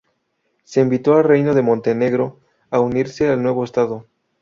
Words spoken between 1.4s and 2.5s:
de Montenegro